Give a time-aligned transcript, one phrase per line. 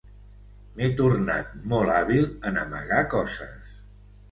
[0.79, 3.73] M'he tornat molt hàbil en amagar coses.